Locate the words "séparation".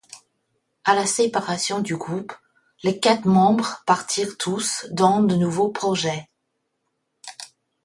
1.05-1.79